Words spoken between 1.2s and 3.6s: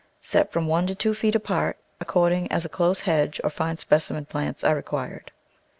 apart, according as a close hedge or